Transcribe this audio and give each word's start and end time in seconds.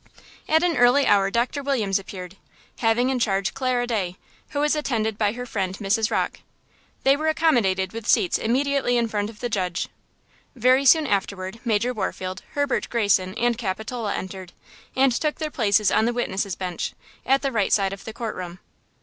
At 0.49 0.63
an 0.63 0.77
early 0.77 1.05
hour 1.05 1.29
Doctor 1.29 1.61
Williams 1.61 1.99
appeared, 1.99 2.35
having 2.79 3.11
in 3.11 3.19
charge 3.19 3.53
Clara 3.53 3.85
Day, 3.85 4.15
who 4.49 4.59
was 4.59 4.75
attended 4.75 5.15
by 5.15 5.33
her 5.33 5.45
friend 5.45 5.77
Mrs. 5.77 6.09
Rocke. 6.09 6.39
They 7.03 7.15
were 7.15 7.27
accommodated 7.27 7.93
with 7.93 8.07
seats 8.07 8.39
immediately 8.39 8.97
in 8.97 9.07
front 9.07 9.29
of 9.29 9.41
the 9.41 9.47
judge. 9.47 9.89
Very 10.55 10.85
soon 10.85 11.05
afterward 11.05 11.59
Major 11.63 11.93
Warfield, 11.93 12.41
Herbert 12.53 12.89
Greyson 12.89 13.35
and 13.37 13.59
Capitola 13.59 14.15
entered, 14.15 14.53
and 14.95 15.11
took 15.11 15.35
their 15.35 15.51
places 15.51 15.91
on 15.91 16.05
the 16.05 16.13
witness's 16.13 16.55
bench, 16.55 16.93
at 17.23 17.43
the 17.43 17.51
right 17.51 17.71
side 17.71 17.93
of 17.93 18.03
the 18.03 18.11
court 18.11 18.35
room. 18.35 18.57